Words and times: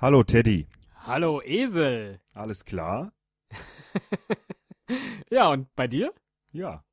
Hallo 0.00 0.22
Teddy. 0.22 0.68
Hallo 0.94 1.42
Esel. 1.42 2.20
Alles 2.32 2.64
klar? 2.64 3.12
ja, 5.28 5.48
und 5.48 5.74
bei 5.74 5.88
dir? 5.88 6.14
Ja. 6.52 6.84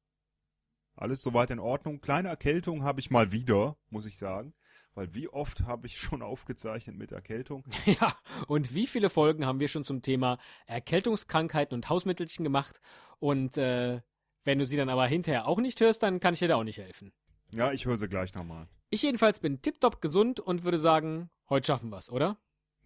Alles 0.96 1.22
soweit 1.22 1.52
in 1.52 1.60
Ordnung. 1.60 2.02
Kleine 2.02 2.30
Erkältung 2.30 2.84
habe 2.84 3.00
ich 3.00 3.12
mal 3.12 3.32
wieder, 3.32 3.78
muss 3.92 4.08
ich 4.08 4.18
sagen. 4.18 4.56
Weil 4.96 5.14
wie 5.14 5.28
oft 5.28 5.66
habe 5.66 5.86
ich 5.86 6.00
schon 6.00 6.24
aufgezeichnet 6.24 6.96
mit 6.96 7.12
Erkältung? 7.12 7.64
Ja, 7.86 8.18
und 8.48 8.74
wie 8.74 8.88
viele 8.88 9.12
Folgen 9.12 9.46
haben 9.46 9.60
wir 9.60 9.68
schon 9.68 9.84
zum 9.84 10.02
Thema 10.02 10.40
Erkältungskrankheiten 10.66 11.76
und 11.76 11.90
Hausmittelchen 11.90 12.44
gemacht? 12.44 12.82
Und 13.20 13.56
äh, 13.56 14.02
wenn 14.46 14.58
du 14.58 14.66
sie 14.66 14.78
dann 14.78 14.90
aber 14.90 15.06
hinterher 15.06 15.46
auch 15.46 15.60
nicht 15.60 15.80
hörst, 15.80 16.02
dann 16.02 16.20
kann 16.20 16.34
ich 16.34 16.40
dir 16.40 16.48
da 16.48 16.56
auch 16.56 16.64
nicht 16.64 16.80
helfen. 16.80 17.14
Ja, 17.54 17.72
ich 17.72 17.86
höre 17.86 17.98
sie 17.98 18.10
gleich 18.10 18.34
nochmal. 18.34 18.68
Ich 18.90 19.04
jedenfalls 19.04 19.40
bin 19.40 19.62
tiptop 19.62 20.02
gesund 20.02 20.40
und 20.40 20.64
würde 20.64 20.80
sagen, 20.80 21.30
heute 21.50 21.68
schaffen 21.68 21.92
wir's, 21.92 22.10
oder? 22.10 22.40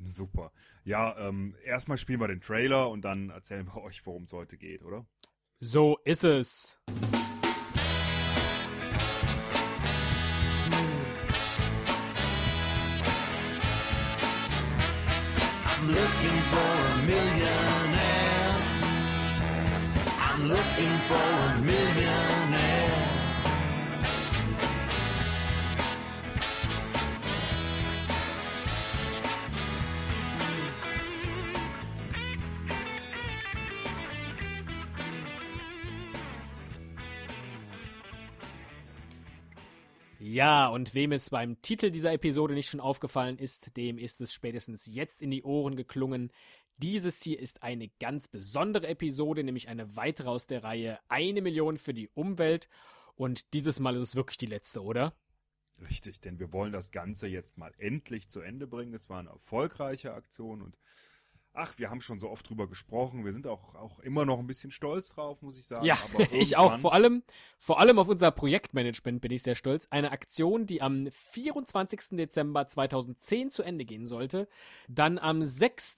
Super. 0.06 0.52
Ja, 0.84 1.18
ähm, 1.20 1.56
erstmal 1.64 1.98
spielen 1.98 2.20
wir 2.22 2.28
den 2.28 2.42
Trailer 2.42 2.90
und 2.90 3.04
dann 3.04 3.30
erzählen 3.30 3.66
wir 3.66 3.78
euch, 3.84 4.06
worum 4.06 4.24
es 4.24 4.34
heute 4.34 4.58
geht, 4.58 4.84
oder? 4.84 5.06
So 5.60 5.98
ist 6.06 6.24
es. 6.24 6.78
I'm 15.66 15.88
looking 15.88 16.42
for 16.52 16.60
a 16.60 16.98
millionaire. 17.06 18.56
I'm 20.20 20.48
looking 20.48 20.98
for 21.08 21.16
a 21.18 21.60
millionaire. 21.62 23.09
Ja, 40.32 40.68
und 40.68 40.94
wem 40.94 41.12
es 41.12 41.32
beim 41.32 41.60
Titel 41.64 41.90
dieser 41.90 42.14
Episode 42.14 42.54
nicht 42.54 42.70
schon 42.70 42.80
aufgefallen 42.80 43.40
ist, 43.40 43.76
dem 43.76 43.98
ist 43.98 44.22
es 44.22 44.32
spätestens 44.32 44.86
jetzt 44.86 45.24
in 45.24 45.32
die 45.32 45.42
Ohren 45.42 45.76
geklungen. 45.76 46.32
Dieses 46.78 47.24
hier 47.24 47.40
ist 47.40 47.64
eine 47.64 47.90
ganz 48.00 48.28
besondere 48.28 48.86
Episode, 48.90 49.44
nämlich 49.44 49.70
eine 49.70 49.96
weitere 49.96 50.30
aus 50.30 50.46
der 50.46 50.64
Reihe 50.64 51.00
Eine 51.08 51.42
Million 51.42 51.80
für 51.80 51.96
die 51.96 52.10
Umwelt. 52.14 52.70
Und 53.16 53.56
dieses 53.56 53.80
Mal 53.80 53.96
ist 53.96 54.10
es 54.10 54.16
wirklich 54.16 54.38
die 54.38 54.46
letzte, 54.46 54.84
oder? 54.84 55.16
Richtig, 55.90 56.22
denn 56.22 56.38
wir 56.38 56.54
wollen 56.54 56.74
das 56.74 56.92
Ganze 56.92 57.26
jetzt 57.26 57.58
mal 57.58 57.74
endlich 57.80 58.30
zu 58.30 58.42
Ende 58.42 58.68
bringen. 58.68 58.94
Es 58.94 59.10
war 59.10 59.22
eine 59.22 59.30
erfolgreiche 59.30 60.14
Aktion 60.14 60.62
und 60.62 60.78
ach, 61.60 61.74
wir 61.78 61.90
haben 61.90 62.02
schon 62.02 62.20
so 62.20 62.30
oft 62.30 62.50
drüber 62.50 62.68
gesprochen. 62.68 63.26
Wir 63.26 63.34
sind 63.34 63.46
auch, 63.48 63.76
auch 63.76 64.00
immer 64.00 64.26
noch 64.26 64.40
ein 64.40 64.48
bisschen 64.48 64.72
stolz 64.72 65.14
drauf, 65.14 65.42
muss 65.42 65.58
ich 65.58 65.66
sagen. 65.66 65.86
Ja, 65.86 65.98
Aber 66.14 66.26
ich 66.34 66.56
auch. 66.58 66.78
Vor 66.80 66.94
allem, 66.94 67.24
vor 67.58 67.80
allem 67.80 68.00
auf 68.00 68.08
unser 68.08 68.32
Projektmanagement 68.32 69.22
bin 69.22 69.32
ich 69.32 69.44
sehr 69.44 69.56
stolz. 69.56 69.88
Eine 69.92 70.12
Aktion, 70.12 70.66
die 70.66 70.82
am 70.82 71.10
24. 71.32 72.12
Dezember 72.18 72.68
2010 72.68 73.52
zu 73.52 73.64
Ende 73.64 73.84
gehen 73.86 74.08
sollte, 74.08 74.48
dann 74.88 75.18
am 75.18 75.44
6. 75.44 75.98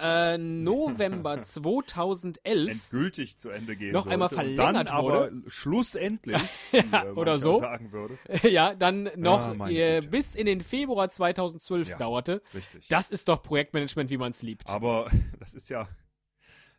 Äh, 0.00 0.38
November 0.38 1.40
2011 1.42 2.70
endgültig 2.72 3.36
zu 3.36 3.50
Ende 3.50 3.76
gehen 3.76 3.92
Noch 3.92 4.02
sollte. 4.02 4.14
einmal 4.14 4.28
verlängert 4.28 4.74
dann 4.74 4.88
aber 4.88 5.30
wurde. 5.30 5.42
schlussendlich, 5.48 6.36
Ja, 6.72 6.82
wie, 7.02 7.06
äh, 7.08 7.10
oder 7.12 7.38
so. 7.38 7.60
sagen 7.60 7.92
würde. 7.92 8.18
ja, 8.42 8.74
dann 8.74 9.10
noch 9.16 9.36
Ah, 9.60 9.68
äh, 9.68 10.00
bis 10.00 10.34
in 10.34 10.46
den 10.46 10.60
Februar 10.60 11.08
2012 11.08 11.88
Ja. 11.90 11.98
dauerte. 11.98 12.42
Richtig. 12.54 12.88
Das 12.88 13.10
ist 13.10 13.28
doch 13.28 13.42
Projektmanagement, 13.42 14.10
wie 14.10 14.16
man 14.16 14.30
es 14.32 14.42
liebt. 14.42 14.68
Aber 14.68 14.95
das 15.38 15.54
ist 15.54 15.68
ja, 15.68 15.88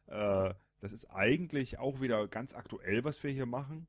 äh, 0.08 0.54
das 0.80 0.94
ist 0.94 1.06
eigentlich 1.06 1.80
auch 1.80 2.02
wieder 2.02 2.28
ganz 2.28 2.54
aktuell, 2.54 3.04
was 3.04 3.24
wir 3.24 3.32
hier 3.32 3.46
machen. 3.46 3.88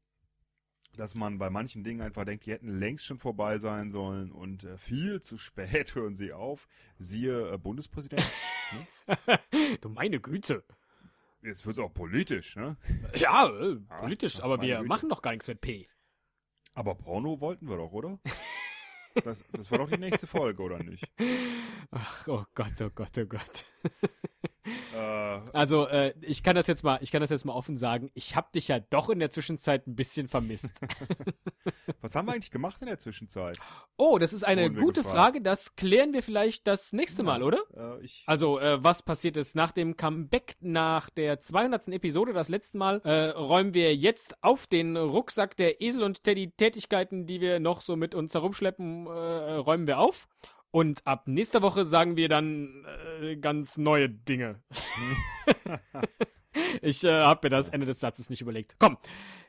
Dass 0.97 1.14
man 1.14 1.39
bei 1.39 1.51
manchen 1.51 1.85
Dingen 1.85 2.01
einfach 2.01 2.25
denkt, 2.25 2.47
die 2.47 2.52
hätten 2.52 2.79
längst 2.79 3.05
schon 3.05 3.19
vorbei 3.19 3.58
sein 3.58 3.91
sollen 3.91 4.33
und 4.33 4.64
äh, 4.64 4.79
viel 4.79 5.20
zu 5.20 5.39
spät 5.39 5.95
hören 5.95 6.14
sie 6.14 6.33
auf. 6.33 6.67
Siehe 6.98 7.52
äh, 7.52 7.58
Bundespräsident. 7.58 8.27
du 9.80 9.89
meine 9.89 10.19
Güte. 10.20 10.64
Jetzt 11.42 11.64
wird's 11.67 11.79
auch 11.79 11.95
politisch, 11.95 12.57
ne? 12.57 12.77
Ja, 13.14 13.47
äh, 13.47 13.77
politisch, 14.01 14.41
ach, 14.41 14.45
aber 14.45 14.61
wir 14.61 14.79
Güte. 14.79 14.89
machen 14.89 15.08
doch 15.08 15.23
gar 15.23 15.31
nichts 15.31 15.47
mit 15.47 15.61
P. 15.61 15.89
Aber 16.75 16.95
Porno 16.97 17.41
wollten 17.41 17.69
wir 17.69 17.77
doch, 17.77 17.92
oder? 17.92 18.19
Das, 19.25 19.45
das 19.52 19.70
war 19.70 19.79
doch 19.79 19.91
die 19.91 19.98
nächste 19.98 20.27
Folge, 20.27 20.63
oder 20.63 20.83
nicht? 20.83 21.05
Ach, 21.91 22.29
oh 22.29 22.45
Gott, 22.55 22.81
oh 22.81 22.91
Gott, 22.91 23.17
oh 23.19 23.27
Gott. 23.27 23.67
Äh, 24.95 24.98
Also, 25.52 25.86
äh, 25.86 26.14
ich 26.20 26.42
kann 26.42 26.55
das 26.56 26.67
jetzt 26.67 26.83
mal, 26.84 26.98
ich 27.02 27.11
kann 27.11 27.20
das 27.20 27.30
jetzt 27.30 27.45
mal 27.45 27.52
offen 27.52 27.77
sagen. 27.77 28.11
Ich 28.14 28.36
habe 28.36 28.48
dich 28.55 28.68
ja 28.68 28.79
doch 28.80 29.08
in 29.11 29.18
der 29.18 29.30
Zwischenzeit 29.30 29.86
ein 29.86 29.95
bisschen 29.96 30.29
vermisst. 30.29 30.70
was 32.01 32.14
haben 32.14 32.27
wir 32.29 32.33
eigentlich 32.33 32.51
gemacht 32.51 32.77
in 32.80 32.86
der 32.86 32.98
Zwischenzeit? 32.98 33.58
Oh, 33.96 34.18
das 34.18 34.33
ist 34.33 34.45
eine 34.45 34.70
gute 34.70 35.02
gefragt. 35.02 35.17
Frage. 35.17 35.40
Das 35.42 35.77
klären 35.77 36.12
wir 36.12 36.23
vielleicht 36.23 36.67
das 36.67 36.92
nächste 36.92 37.24
Mal, 37.24 37.42
oder? 37.42 37.58
Äh, 37.77 38.07
Also, 38.27 38.58
äh, 38.58 38.83
was 38.83 39.02
passiert 39.02 39.36
ist 39.36 39.55
nach 39.57 39.73
dem 39.73 39.96
Comeback 39.96 40.57
nach 40.61 41.11
der 41.11 41.40
200. 41.40 41.89
Episode, 41.89 42.33
das 42.33 42.48
letzte 42.48 42.78
Mal, 42.78 43.01
äh, 43.05 43.30
räumen 43.30 43.74
wir 43.74 43.95
jetzt 43.95 44.36
auf 44.42 44.67
den 44.67 44.96
Rucksack 44.96 45.57
der 45.57 45.80
Esel 45.80 46.02
und 46.02 46.24
Teddy 46.24 46.51
Tätigkeiten, 46.51 47.27
die 47.27 47.40
wir 47.40 47.61
noch 47.61 47.80
so 47.80 47.96
mit 47.96 48.14
uns 48.14 48.34
herumschleppen, 48.34 49.07
äh, 49.07 49.11
räumen 49.11 49.86
wir 49.86 49.98
auf. 49.98 50.28
Und 50.70 51.06
ab 51.06 51.27
nächster 51.27 51.62
Woche 51.62 51.86
sagen 51.86 52.17
wir 52.17 52.29
dann 52.29 52.84
äh, 53.23 53.36
ganz 53.36 53.79
neue 53.79 54.08
Dinge. 54.11 54.62
ich 56.83 57.05
äh, 57.05 57.24
habe 57.24 57.46
mir 57.46 57.51
das 57.51 57.68
Ende 57.68 57.86
des 57.86 58.01
Satzes 58.01 58.29
nicht 58.29 58.42
überlegt. 58.42 58.77
Komm, 58.78 58.98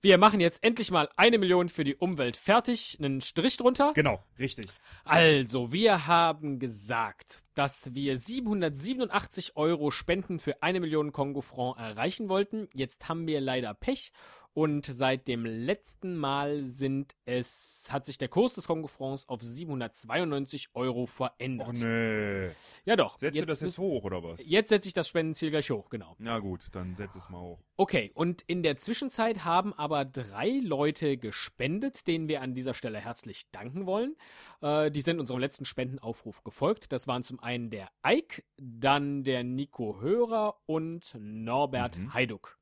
wir 0.01 0.17
machen 0.17 0.39
jetzt 0.39 0.63
endlich 0.63 0.91
mal 0.91 1.09
eine 1.17 1.37
Million 1.37 1.69
für 1.69 1.83
die 1.83 1.95
Umwelt 1.95 2.37
fertig, 2.37 2.97
einen 2.99 3.21
Strich 3.21 3.57
drunter. 3.57 3.91
genau, 3.93 4.23
richtig. 4.37 4.69
Also, 5.03 5.71
wir 5.73 6.07
haben 6.07 6.59
gesagt, 6.59 7.41
dass 7.55 7.93
wir 7.93 8.17
787 8.17 9.57
Euro 9.57 9.91
Spenden 9.91 10.39
für 10.39 10.63
eine 10.63 10.79
Million 10.79 11.11
Kongo-Franc 11.11 11.77
erreichen 11.77 12.29
wollten. 12.29 12.69
Jetzt 12.73 13.09
haben 13.09 13.27
wir 13.27 13.41
leider 13.41 13.73
Pech 13.73 14.11
und 14.59 14.85
seit 14.85 15.29
dem 15.29 15.45
letzten 15.45 16.17
Mal 16.17 16.65
sind 16.65 17.15
es, 17.23 17.87
hat 17.89 18.05
sich 18.05 18.17
der 18.17 18.27
Kurs 18.27 18.55
des 18.55 18.67
Kongo-Francs 18.67 19.29
auf 19.29 19.41
792 19.41 20.71
Euro 20.73 21.05
verändert. 21.05 21.69
Oh 21.69 21.71
nee. 21.71 22.49
Ja 22.83 22.97
doch. 22.97 23.17
Setzt 23.17 23.39
du 23.39 23.45
das 23.45 23.61
jetzt 23.61 23.77
hoch, 23.77 24.03
oder 24.03 24.21
was? 24.21 24.49
Jetzt 24.49 24.67
setze 24.67 24.89
ich 24.89 24.93
das 24.93 25.07
Spendenziel 25.07 25.49
gleich 25.49 25.71
hoch, 25.71 25.89
genau. 25.89 26.13
Na 26.19 26.39
gut, 26.39 26.67
dann 26.73 26.93
setz 26.97 27.15
es 27.15 27.29
mal 27.29 27.39
hoch. 27.39 27.59
Okay, 27.77 28.11
und 28.15 28.41
in 28.47 28.61
der 28.61 28.75
Zwischenzeit 28.75 29.45
haben 29.45 29.73
aber 29.73 30.03
drei 30.03 30.59
Leute 30.61 31.15
gespendet, 31.15 32.05
denen 32.05 32.27
wir 32.27 32.41
an 32.41 32.53
dieser 32.53 32.73
Stelle 32.73 32.99
herzlich 32.99 33.49
danken 33.51 33.85
wollen. 33.85 34.17
Äh, 34.59 34.91
die 34.91 34.99
sind 34.99 35.21
unserem 35.21 35.39
letzten 35.39 35.63
Spendenaufruf 35.63 36.43
gefolgt. 36.43 36.91
Das 36.91 37.07
waren 37.07 37.23
zum 37.23 37.39
einen 37.39 37.69
der 37.69 37.89
Ike, 38.05 38.43
dann 38.57 39.23
der 39.23 39.45
Nico 39.45 40.01
Hörer 40.01 40.59
und 40.65 41.15
Norbert 41.17 41.97
Mhm. 41.97 42.13
Heiduck. 42.13 42.58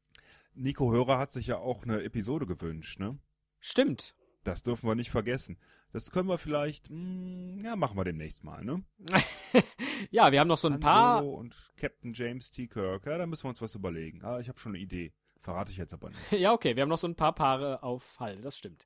Nico 0.57 0.91
Hörer 0.91 1.18
hat 1.18 1.31
sich 1.31 1.47
ja 1.47 1.57
auch 1.57 1.84
eine 1.84 2.03
Episode 2.03 2.45
gewünscht, 2.45 3.00
ne? 3.00 3.18
Stimmt. 3.59 4.16
Das 4.44 4.63
dürfen 4.63 4.88
wir 4.88 4.95
nicht 4.95 5.12
vergessen. 5.12 5.57
Das 5.94 6.12
können 6.12 6.28
wir 6.29 6.38
vielleicht, 6.38 6.90
mh, 6.90 7.63
ja, 7.63 7.75
machen 7.75 7.97
wir 7.97 8.03
demnächst 8.03 8.44
mal, 8.44 8.63
ne? 8.63 8.84
Ja, 10.12 10.31
wir 10.31 10.40
haben 10.40 10.47
noch 10.47 10.57
so 10.57 10.67
ein 10.67 10.73
Han 10.75 10.79
paar. 10.81 11.19
Solo 11.22 11.35
und 11.35 11.73
Captain 11.78 12.13
James 12.13 12.51
T. 12.51 12.67
Kirk, 12.67 13.06
ja, 13.06 13.17
da 13.17 13.25
müssen 13.25 13.46
wir 13.46 13.50
uns 13.50 13.62
was 13.62 13.75
überlegen. 13.75 14.23
Ah, 14.23 14.40
ich 14.40 14.47
habe 14.47 14.59
schon 14.59 14.73
eine 14.73 14.79
Idee. 14.84 15.13
Verrate 15.41 15.72
ich 15.72 15.78
jetzt 15.78 15.94
aber 15.94 16.09
nicht. 16.09 16.19
Ja, 16.31 16.53
okay, 16.53 16.75
wir 16.75 16.84
haben 16.84 16.90
noch 16.90 16.97
so 16.97 17.07
ein 17.07 17.16
paar 17.16 17.34
Paare 17.34 17.81
auf 17.84 18.19
Halde, 18.19 18.41
das 18.41 18.57
stimmt. 18.57 18.85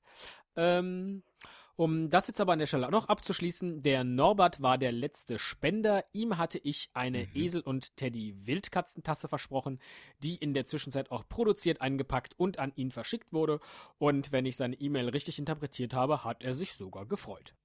Ähm, 0.55 1.23
um 1.81 2.09
das 2.09 2.27
jetzt 2.27 2.39
aber 2.39 2.53
an 2.53 2.59
der 2.59 2.67
Stelle 2.67 2.85
auch 2.85 2.91
noch 2.91 3.09
abzuschließen, 3.09 3.81
der 3.81 4.03
Norbert 4.03 4.61
war 4.61 4.77
der 4.77 4.91
letzte 4.91 5.39
Spender. 5.39 6.05
Ihm 6.13 6.37
hatte 6.37 6.59
ich 6.59 6.91
eine 6.93 7.23
Mhm. 7.23 7.29
Esel- 7.33 7.61
und 7.63 7.97
Teddy-Wildkatzentasse 7.97 9.27
versprochen, 9.27 9.79
die 10.21 10.35
in 10.35 10.53
der 10.53 10.65
Zwischenzeit 10.65 11.09
auch 11.09 11.27
produziert, 11.27 11.81
eingepackt 11.81 12.35
und 12.37 12.59
an 12.59 12.71
ihn 12.75 12.91
verschickt 12.91 13.33
wurde. 13.33 13.59
Und 13.97 14.31
wenn 14.31 14.45
ich 14.45 14.57
seine 14.57 14.75
E-Mail 14.79 15.09
richtig 15.09 15.39
interpretiert 15.39 15.95
habe, 15.95 16.23
hat 16.23 16.43
er 16.43 16.53
sich 16.53 16.73
sogar 16.73 17.07
gefreut. 17.07 17.55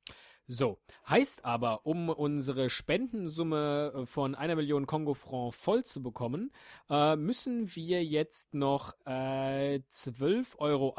So, 0.48 0.78
heißt 1.08 1.44
aber, 1.44 1.87
um 1.87 2.08
unsere 2.08 2.70
Spendensumme 2.70 3.93
äh, 3.94 4.06
von 4.06 4.37
einer 4.37 4.54
Million 4.54 4.87
Kongo-Franc 4.87 5.52
voll 5.52 5.82
zu 5.82 6.04
bekommen, 6.04 6.52
äh, 6.88 7.16
müssen 7.16 7.75
wir 7.75 8.04
jetzt 8.04 8.54
noch 8.54 8.94
äh, 9.06 9.81
12,41 9.93 10.56
Euro, 10.58 10.94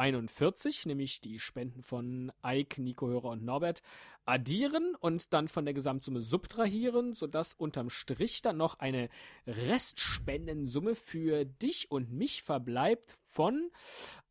nämlich 0.90 1.22
die 1.22 1.40
Spenden 1.40 1.82
von 1.82 2.34
Ike, 2.46 2.82
Nico 2.82 3.08
Hörer 3.08 3.30
und 3.30 3.46
Norbert, 3.46 3.84
addieren 4.26 4.96
und 5.00 5.32
dann 5.32 5.48
von 5.48 5.64
der 5.64 5.74
Gesamtsumme 5.74 6.20
subtrahieren, 6.20 7.14
sodass 7.14 7.54
unterm 7.54 7.90
Strich 7.90 8.42
dann 8.42 8.58
noch 8.58 8.80
eine 8.80 9.08
Restspendensumme 9.48 10.96
für 10.96 11.46
dich 11.46 11.90
und 11.90 12.12
mich 12.12 12.44
verbleibt 12.44 13.16
von 13.28 13.72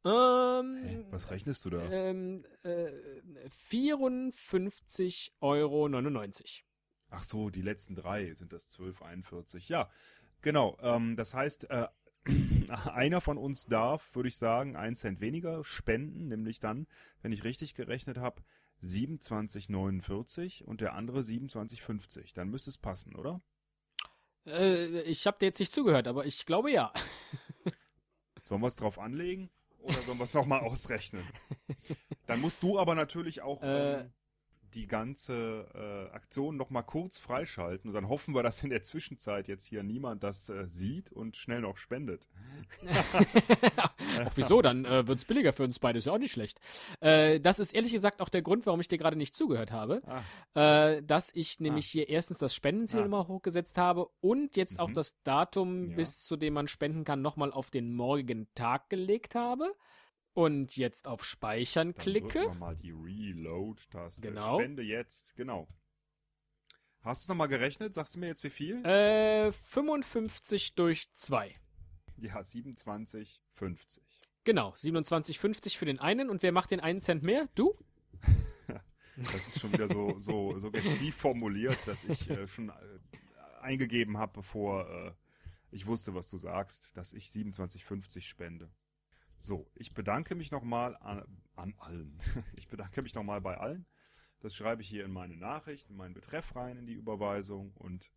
ähm, 0.07 0.77
Hä, 0.85 1.05
was 1.11 1.31
rechnest 1.31 1.65
du 1.65 1.71
da? 1.71 1.91
ähm, 1.91 2.45
äh, 2.63 2.91
54,99 3.71 5.31
Euro. 5.41 5.89
Ach 7.11 7.25
so, 7.25 7.51
die 7.51 7.63
letzten 7.63 7.95
drei 7.97 8.33
sind 8.35 8.53
das 8.53 8.67
1241. 8.67 9.69
Ja, 9.69 9.91
genau. 10.43 10.77
Ähm, 10.81 11.17
das 11.17 11.35
heißt, 11.35 11.71
äh, 11.71 11.89
einer 12.69 13.21
von 13.21 13.39
uns 13.39 13.67
darf, 13.67 14.15
würde 14.15 14.29
ich 14.29 14.37
sagen, 14.37 14.77
einen 14.77 14.97
Cent 14.97 15.21
weniger 15.21 15.65
spenden, 15.65 16.29
nämlich 16.29 16.61
dann, 16.61 16.87
wenn 17.23 17.33
ich 17.33 17.45
richtig 17.45 17.75
gerechnet 17.75 18.19
habe, 18.19 18.43
27,49 18.83 20.63
und 20.63 20.81
der 20.81 20.95
andere 20.95 21.21
27,50. 21.21 22.35
Dann 22.35 22.51
müsste 22.51 22.71
es 22.71 22.79
passen, 22.79 23.17
oder? 23.17 23.41
Äh, 24.47 25.01
ich 25.03 25.27
habe 25.27 25.39
dir 25.41 25.47
jetzt 25.47 25.59
nicht 25.59 25.73
zugehört, 25.73 26.07
aber 26.07 26.27
ich 26.27 26.47
glaube 26.47 26.71
ja. 26.71 26.93
Sollen 28.45 28.61
wir 28.61 28.69
es 28.69 28.77
drauf 28.77 28.99
anlegen 28.99 29.51
oder 29.87 30.03
sollen 30.03 30.19
wir 30.19 30.25
es 30.25 30.35
nochmal 30.35 30.61
ausrechnen? 30.61 31.25
Dann 32.27 32.41
musst 32.41 32.63
du 32.63 32.79
aber 32.79 32.95
natürlich 32.95 33.41
auch 33.43 33.63
Äh. 33.63 34.01
ähm, 34.01 34.13
die 34.77 34.87
ganze 34.87 35.67
äh, 35.75 36.15
Aktion 36.15 36.57
nochmal 36.57 36.85
kurz 36.85 37.19
freischalten 37.19 37.89
und 37.91 37.95
dann 37.95 38.09
hoffen 38.09 38.35
wir, 38.35 38.43
dass 38.45 38.63
in 38.63 38.71
der 38.71 38.83
Zwischenzeit 38.83 39.49
jetzt 39.49 39.65
hier 39.67 39.83
niemand 39.83 40.23
das 40.23 40.49
äh, 40.51 40.69
sieht 40.69 41.11
und 41.11 41.37
schnell 41.37 41.63
noch 41.63 41.77
spendet. 41.79 42.29
Ach, 44.19 44.31
wieso? 44.35 44.63
Dann 44.63 44.85
äh, 44.85 45.07
wird's 45.07 45.25
billiger 45.25 45.53
für 45.53 45.65
uns 45.65 45.79
beide, 45.79 45.99
ist 45.99 46.05
ja 46.07 46.13
auch 46.13 46.19
nicht 46.19 46.33
schlecht. 46.33 46.61
Äh, 47.01 47.41
das 47.41 47.59
ist 47.59 47.75
ehrlich 47.75 47.93
gesagt 47.93 48.21
auch 48.21 48.29
der 48.29 48.43
Grund, 48.43 48.67
warum 48.67 48.81
ich 48.81 48.89
dir 48.89 48.99
gerade 48.99 49.17
nicht 49.17 49.35
zugehört 49.35 49.73
habe. 49.73 50.03
Ah, 50.07 50.23
Äh, 50.95 51.03
dass 51.03 51.31
ich 51.35 51.61
nämlich 51.61 51.87
hier 51.87 52.09
erstens 52.09 52.39
das 52.39 52.55
Spendenziel 52.55 53.01
Ah. 53.01 53.05
immer 53.07 53.29
hochgesetzt 53.29 53.79
habe 53.79 54.09
und 54.21 54.57
jetzt 54.57 54.79
auch 54.79 54.89
Mhm. 54.89 54.95
das 54.95 55.17
Datum, 55.23 55.91
Ja. 55.91 55.97
bis 55.97 56.23
zu 56.23 56.37
dem 56.37 56.55
man 56.55 56.69
spenden 56.69 57.05
kann, 57.05 57.23
nochmal 57.23 57.53
auf 57.53 57.71
den 57.71 57.95
morgigen 57.95 58.49
Tag 58.55 58.89
gelegt 58.91 59.35
habe. 59.35 59.75
Und 60.37 60.77
jetzt 60.77 61.07
auf 61.07 61.25
Speichern 61.25 61.95
dann 61.95 62.03
klicke. 62.03 62.29
drücken 62.41 62.53
wir 62.53 62.55
mal 62.59 62.77
die 62.77 62.91
Reload-Taste. 62.91 64.21
Genau. 64.21 64.59
Spende 64.59 64.83
jetzt, 64.83 65.35
genau. 65.35 65.67
Hast 67.01 67.23
du 67.23 67.25
es 67.25 67.29
nochmal 67.31 67.49
gerechnet? 67.49 67.95
Sagst 67.95 68.15
du 68.15 68.19
mir 68.19 68.27
jetzt 68.27 68.45
wie 68.45 68.51
viel? 68.51 68.85
Äh, 68.85 69.51
55 69.53 70.75
durch 70.75 71.11
2. 71.15 71.59
Ja, 72.19 72.39
27,50. 72.39 74.01
Genau, 74.45 74.75
27,50 74.75 75.79
für 75.79 75.87
den 75.87 76.01
einen. 76.01 76.29
Und 76.29 76.43
wer 76.43 76.53
macht 76.53 76.71
den 76.71 76.81
einen 76.81 77.01
Cent 77.01 77.23
mehr? 77.23 77.49
Du? 77.55 77.75
Das 79.17 79.49
ist 79.49 79.61
schon 79.61 79.73
wieder 79.73 79.89
so, 79.89 80.19
so 80.19 80.59
suggestiv 80.59 81.17
formuliert, 81.17 81.79
dass 81.87 82.05
ich 82.05 82.29
äh, 82.29 82.47
schon 82.47 82.69
äh, 82.69 82.73
eingegeben 83.63 84.19
habe, 84.19 84.35
bevor 84.35 84.87
äh, 84.91 85.13
ich 85.71 85.87
wusste, 85.87 86.15
was 86.15 86.29
du 86.29 86.37
sagst, 86.37 86.95
dass 86.99 87.15
ich 87.15 87.29
27,50 87.29 88.21
spende. 88.21 88.71
So, 89.39 89.71
ich 89.75 89.95
bedanke 89.95 90.35
mich 90.35 90.51
nochmal 90.51 90.97
an, 90.97 91.25
an 91.55 91.75
allen. 91.79 92.19
Ich 92.57 92.69
bedanke 92.69 93.03
mich 93.03 93.15
nochmal 93.15 93.41
bei 93.41 93.59
allen. 93.59 93.87
Das 94.41 94.55
schreibe 94.55 94.83
ich 94.83 94.89
hier 94.89 95.05
in 95.05 95.13
meine 95.13 95.37
Nachricht, 95.37 95.91
in 95.91 95.97
meinen 95.97 96.15
Betreff 96.15 96.55
rein, 96.57 96.77
in 96.77 96.87
die 96.87 96.95
Überweisung 96.95 97.73
und 97.75 98.11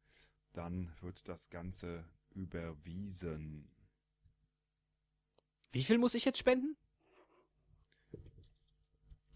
dann 0.54 0.92
wird 1.02 1.28
das 1.28 1.50
Ganze 1.50 2.06
überwiesen. 2.32 3.70
Wie 5.72 5.84
viel 5.84 5.98
muss 5.98 6.16
ich 6.16 6.26
jetzt 6.26 6.40
spenden? 6.40 6.76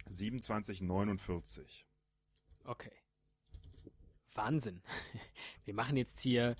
27,49. 0.09 1.85
Okay. 2.65 2.91
Wahnsinn. 4.33 4.81
Wir 5.65 5.73
machen 5.73 5.97
jetzt 5.97 6.21
hier 6.21 6.55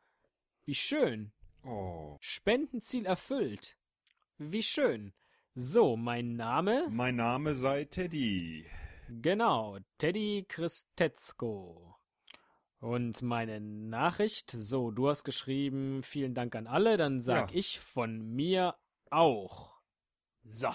Wie 0.65 0.75
schön. 0.75 1.33
Oh. 1.63 2.17
Spendenziel 2.21 3.07
erfüllt. 3.07 3.77
Wie 4.39 4.63
schön. 4.63 5.13
So, 5.55 5.97
mein 5.97 6.37
Name? 6.37 6.89
Mein 6.91 7.17
Name 7.17 7.55
sei 7.55 7.85
Teddy. 7.85 8.67
Genau, 9.09 9.79
Teddy 9.99 10.45
Christetzko. 10.49 11.95
Und 12.81 13.23
meine 13.23 13.61
Nachricht, 13.61 14.51
so, 14.51 14.91
du 14.91 15.09
hast 15.09 15.25
geschrieben, 15.25 16.03
vielen 16.03 16.35
Dank 16.35 16.55
an 16.57 16.67
alle, 16.67 16.97
dann 16.97 17.21
sag 17.21 17.51
Ja. 17.51 17.57
ich 17.59 17.79
von 17.81 18.35
mir 18.35 18.77
auch. 19.11 19.75
So. 20.45 20.73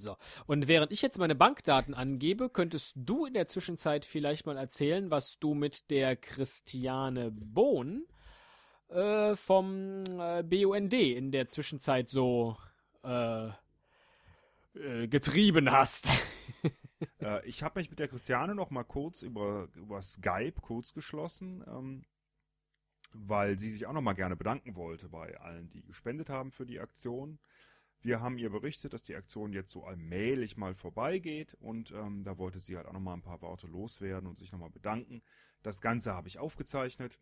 So. 0.00 0.16
Und 0.46 0.66
während 0.66 0.92
ich 0.92 1.02
jetzt 1.02 1.18
meine 1.18 1.34
Bankdaten 1.34 1.94
angebe, 1.94 2.48
könntest 2.48 2.94
du 2.96 3.26
in 3.26 3.34
der 3.34 3.46
Zwischenzeit 3.46 4.04
vielleicht 4.04 4.46
mal 4.46 4.56
erzählen, 4.56 5.10
was 5.10 5.38
du 5.38 5.54
mit 5.54 5.90
der 5.90 6.16
Christiane 6.16 7.30
Bohn 7.30 8.06
äh, 8.88 9.36
vom 9.36 10.04
äh, 10.18 10.42
BUND 10.42 10.94
in 10.94 11.32
der 11.32 11.48
Zwischenzeit 11.48 12.08
so 12.08 12.56
äh, 13.04 13.48
äh, 14.74 15.08
getrieben 15.08 15.70
hast. 15.70 16.08
Äh, 17.18 17.46
ich 17.46 17.62
habe 17.62 17.80
mich 17.80 17.88
mit 17.88 17.98
der 17.98 18.08
Christiane 18.08 18.54
noch 18.54 18.68
mal 18.68 18.84
kurz 18.84 19.22
über, 19.22 19.68
über 19.74 20.02
Skype 20.02 20.60
kurz 20.60 20.92
geschlossen, 20.92 21.64
ähm, 21.66 22.04
weil 23.14 23.58
sie 23.58 23.70
sich 23.70 23.86
auch 23.86 23.94
noch 23.94 24.02
mal 24.02 24.12
gerne 24.12 24.36
bedanken 24.36 24.76
wollte 24.76 25.08
bei 25.08 25.40
allen, 25.40 25.70
die 25.70 25.82
gespendet 25.82 26.28
haben 26.28 26.50
für 26.50 26.66
die 26.66 26.78
Aktion. 26.78 27.38
Wir 28.02 28.20
haben 28.20 28.38
ihr 28.38 28.50
berichtet, 28.50 28.94
dass 28.94 29.02
die 29.02 29.14
Aktion 29.14 29.52
jetzt 29.52 29.70
so 29.70 29.84
allmählich 29.84 30.56
mal 30.56 30.74
vorbeigeht 30.74 31.54
und 31.60 31.90
ähm, 31.90 32.22
da 32.22 32.38
wollte 32.38 32.58
sie 32.58 32.76
halt 32.76 32.86
auch 32.86 32.94
noch 32.94 33.00
mal 33.00 33.14
ein 33.14 33.22
paar 33.22 33.42
Worte 33.42 33.66
loswerden 33.66 34.26
und 34.26 34.38
sich 34.38 34.52
noch 34.52 34.58
mal 34.58 34.70
bedanken. 34.70 35.22
Das 35.62 35.82
Ganze 35.82 36.14
habe 36.14 36.28
ich 36.28 36.38
aufgezeichnet 36.38 37.18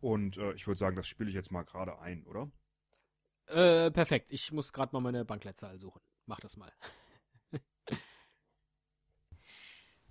und 0.00 0.36
äh, 0.36 0.52
ich 0.52 0.66
würde 0.66 0.78
sagen, 0.78 0.96
das 0.96 1.06
spiele 1.06 1.30
ich 1.30 1.34
jetzt 1.34 1.52
mal 1.52 1.64
gerade 1.64 1.98
ein, 2.00 2.24
oder? 2.26 2.50
Äh, 3.46 3.90
perfekt. 3.90 4.30
Ich 4.30 4.52
muss 4.52 4.72
gerade 4.72 4.94
mal 4.94 5.00
meine 5.00 5.24
Bankleitzahl 5.24 5.78
suchen. 5.78 6.02
Mach 6.26 6.40
das 6.40 6.56
mal. 6.56 6.72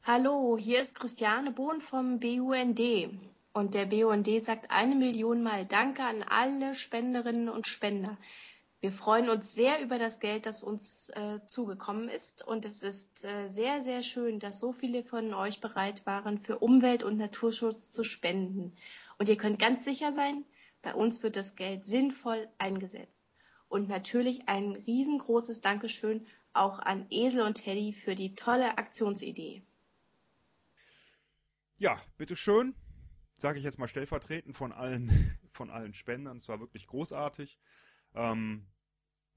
Hallo, 0.03 0.57
hier 0.59 0.81
ist 0.81 0.95
Christiane 0.95 1.51
Bohn 1.51 1.81
vom 1.81 2.19
BUND. 2.19 2.79
Und 3.53 3.73
der 3.73 3.85
BUND 3.85 4.27
sagt 4.41 4.71
eine 4.71 4.95
Million 4.95 5.43
Mal 5.43 5.65
Danke 5.65 6.03
an 6.03 6.23
alle 6.23 6.73
Spenderinnen 6.73 7.49
und 7.49 7.67
Spender. 7.67 8.17
Wir 8.85 8.91
freuen 8.91 9.29
uns 9.29 9.55
sehr 9.55 9.81
über 9.81 9.97
das 9.97 10.19
Geld, 10.19 10.45
das 10.45 10.61
uns 10.61 11.09
äh, 11.09 11.39
zugekommen 11.47 12.07
ist. 12.07 12.45
Und 12.45 12.65
es 12.65 12.83
ist 12.83 13.25
äh, 13.25 13.47
sehr, 13.47 13.81
sehr 13.81 14.03
schön, 14.03 14.39
dass 14.39 14.59
so 14.59 14.73
viele 14.73 15.03
von 15.03 15.33
euch 15.33 15.59
bereit 15.59 16.05
waren, 16.05 16.37
für 16.37 16.59
Umwelt- 16.59 17.01
und 17.01 17.17
Naturschutz 17.17 17.89
zu 17.89 18.03
spenden. 18.03 18.77
Und 19.17 19.27
ihr 19.27 19.37
könnt 19.37 19.57
ganz 19.57 19.85
sicher 19.85 20.11
sein, 20.11 20.45
bei 20.83 20.93
uns 20.93 21.23
wird 21.23 21.35
das 21.35 21.55
Geld 21.55 21.83
sinnvoll 21.83 22.47
eingesetzt. 22.59 23.27
Und 23.69 23.89
natürlich 23.89 24.47
ein 24.49 24.73
riesengroßes 24.73 25.61
Dankeschön 25.61 26.27
auch 26.53 26.77
an 26.77 27.07
Esel 27.09 27.41
und 27.41 27.55
Teddy 27.55 27.91
für 27.91 28.13
die 28.13 28.35
tolle 28.35 28.77
Aktionsidee. 28.77 29.63
Ja, 31.79 31.99
bitteschön. 32.19 32.75
Sage 33.33 33.57
ich 33.57 33.65
jetzt 33.65 33.79
mal 33.79 33.87
stellvertretend 33.87 34.55
von 34.55 34.71
allen, 34.71 35.35
von 35.53 35.71
allen 35.71 35.95
Spendern. 35.95 36.37
Es 36.37 36.47
war 36.47 36.59
wirklich 36.59 36.85
großartig. 36.85 37.57
Ähm, 38.13 38.67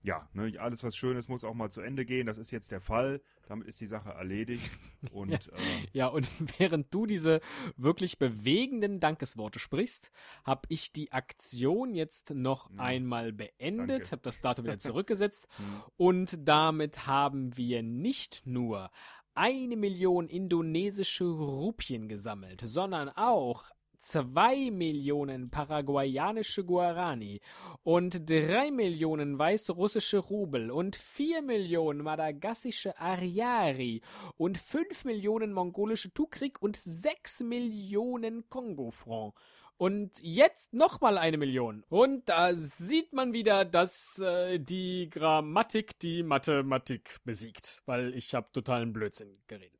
ja, 0.03 0.29
ne, 0.33 0.53
alles 0.59 0.85
was 0.85 0.97
Schönes 0.97 1.29
muss 1.29 1.45
auch 1.45 1.55
mal 1.55 1.71
zu 1.71 1.81
Ende 1.81 2.05
gehen. 2.05 2.27
Das 2.27 2.39
ist 2.39 2.51
jetzt 2.51 2.71
der 2.71 2.81
Fall. 2.81 3.21
Damit 3.47 3.67
ist 3.67 3.81
die 3.81 3.87
Sache 3.87 4.11
erledigt. 4.11 4.71
Und 5.11 5.33
äh, 5.33 5.53
Ja, 5.93 6.09
und 6.09 6.29
während 6.59 6.93
du 6.93 7.07
diese 7.07 7.41
wirklich 7.77 8.19
bewegenden 8.19 9.01
Dankesworte 9.01 9.59
sprichst, 9.59 10.11
habe 10.45 10.63
ich 10.69 10.93
die 10.93 11.13
Aktion 11.13 11.95
jetzt 11.95 12.31
noch 12.31 12.71
Ja. 12.71 12.79
einmal 12.79 13.33
beendet, 13.33 14.13
habe 14.13 14.23
das 14.23 14.41
Datum 14.41 14.67
wieder 14.67 14.79
zurückgesetzt 14.79 15.47
hm, 15.57 15.83
und 15.97 16.37
damit 16.47 17.07
haben 17.07 17.57
wir 17.57 17.83
nicht 17.83 18.47
nur 18.47 18.91
eine 19.35 19.77
Million 19.77 20.29
indonesische 20.29 21.25
Rupien 21.25 22.09
gesammelt, 22.09 22.61
sondern 22.61 23.09
auch 23.09 23.67
zwei 24.09 24.71
Millionen 24.71 25.51
paraguayanische 25.51 26.65
Guarani 26.65 27.41
und 27.83 28.29
drei 28.29 28.71
Millionen 28.71 29.39
weißrussische 29.39 30.19
Rubel 30.19 30.71
und 30.71 30.97
vier 30.97 31.43
Millionen 31.43 32.03
madagassische 32.03 32.99
Ariari 32.99 34.01
und 34.37 34.57
fünf 34.57 35.05
Millionen 35.05 35.53
mongolische 35.53 36.13
Tukrik 36.15 36.63
und 36.63 36.77
sechs 36.77 37.41
Millionen 37.41 38.49
Kongo-Franc. 38.49 39.35
Und 39.77 40.19
jetzt 40.23 40.73
nochmal 40.73 41.19
eine 41.19 41.37
Million. 41.37 41.85
Und 41.89 42.29
da 42.29 42.53
sieht 42.55 43.13
man 43.13 43.33
wieder, 43.33 43.65
dass 43.65 44.19
äh, 44.19 44.59
die 44.59 45.09
Grammatik 45.09 45.97
die 46.01 46.25
Mathematik 46.25 47.19
besiegt. 47.25 47.83
Weil 47.87 48.13
ich 48.15 48.35
habe 48.35 48.49
totalen 48.53 48.93
Blödsinn 48.93 49.39
geredet. 49.47 49.79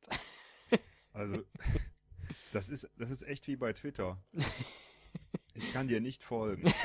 also, 1.11 1.43
das 2.53 2.69
ist, 2.69 2.89
das 2.97 3.09
ist 3.09 3.23
echt 3.23 3.47
wie 3.47 3.55
bei 3.55 3.73
Twitter. 3.73 4.17
Ich 5.55 5.73
kann 5.73 5.87
dir 5.89 5.99
nicht 5.99 6.23
folgen. 6.23 6.71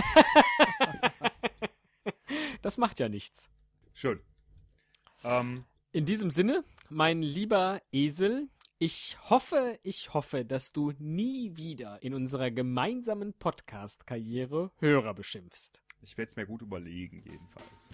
Das 2.63 2.79
macht 2.79 2.99
ja 2.99 3.09
nichts. 3.09 3.51
Schön. 3.93 4.21
Ähm, 5.23 5.65
In 5.93 6.07
diesem 6.07 6.31
Sinne, 6.31 6.65
mein 6.89 7.23
lieber 7.23 7.81
Esel, 7.93 8.49
ich 8.79 9.17
hoffe, 9.29 9.79
ich 9.83 10.15
hoffe, 10.15 10.45
dass 10.45 10.73
du 10.73 10.93
nie 10.99 11.57
wieder 11.57 12.03
in 12.03 12.15
unserer 12.15 12.51
gemeinsamen 12.51 13.33
Podcast-Karriere 13.35 14.71
Hörer 14.81 15.15
beschimpfst. 15.15 15.83
ich 16.01 16.17
werde 16.17 16.31
es 16.31 16.37
mir 16.37 16.47
gut 16.47 16.63
überlegen, 16.63 17.23
jedenfalls. 17.25 17.91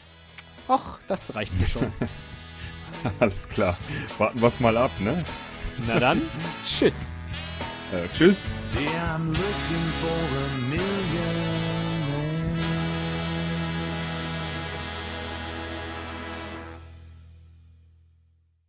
Och, 0.69 1.01
das 1.09 1.35
reicht 1.35 1.55
mir 1.61 1.67
schon. 1.69 1.93
Alles 3.21 3.49
klar. 3.49 3.77
Warten 4.19 4.41
wir's 4.41 4.61
mal 4.61 4.77
ab, 4.77 4.93
ne? 5.01 5.25
Na 5.87 5.99
dann, 5.99 6.23
tschüss. 6.65 7.17
Äh, 7.93 8.09
tschüss. 8.15 8.51
Yeah, 8.79 9.19